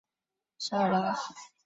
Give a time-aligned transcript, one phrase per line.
[0.57, 1.15] 沙尔拉。